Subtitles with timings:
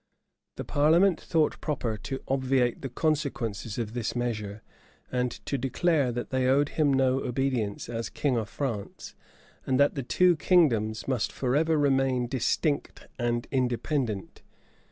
[0.55, 4.63] The parliament thought proper to obviate the consequences of this measure,
[5.11, 9.13] and to declare that they owed him no obedience as king of France,
[9.63, 14.41] and that the two kingdoms must forever remain distinct and independent.